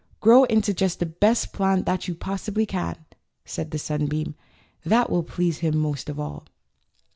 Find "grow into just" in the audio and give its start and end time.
0.19-0.97